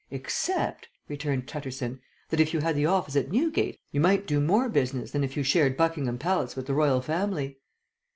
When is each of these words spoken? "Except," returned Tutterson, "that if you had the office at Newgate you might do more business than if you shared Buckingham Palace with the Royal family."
"Except," 0.09 0.87
returned 1.07 1.47
Tutterson, 1.47 2.01
"that 2.29 2.39
if 2.39 2.55
you 2.55 2.61
had 2.61 2.75
the 2.75 2.87
office 2.87 3.15
at 3.15 3.29
Newgate 3.29 3.79
you 3.91 4.01
might 4.01 4.25
do 4.25 4.41
more 4.41 4.67
business 4.67 5.11
than 5.11 5.23
if 5.23 5.37
you 5.37 5.43
shared 5.43 5.77
Buckingham 5.77 6.17
Palace 6.17 6.55
with 6.55 6.65
the 6.65 6.73
Royal 6.73 7.01
family." 7.01 7.59